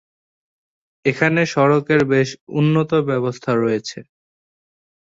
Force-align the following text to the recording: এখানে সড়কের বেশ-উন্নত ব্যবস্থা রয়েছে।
এখানে 1.05 1.41
সড়কের 1.53 2.01
বেশ-উন্নত 2.11 2.91
ব্যবস্থা 3.09 3.51
রয়েছে। 3.55 3.99